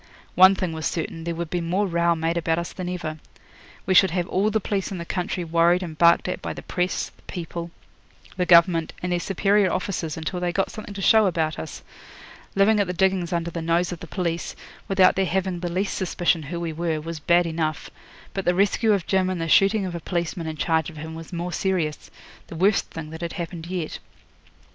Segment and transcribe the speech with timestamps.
[0.33, 3.19] One thing was certain: there would be more row made about us than ever.
[3.85, 6.63] We should have all the police in the country worried and barked at by the
[6.63, 7.69] press, the people,
[8.35, 11.83] the Government, and their superior officers till they got something to show about us.
[12.55, 14.55] Living at the diggings under the nose of the police,
[14.87, 17.91] without their having the least suspicion who we were, was bad enough;
[18.33, 21.13] but the rescue of Jim and the shooting of a policeman in charge of him
[21.13, 22.09] was more serious
[22.47, 23.99] the worst thing that had happened yet.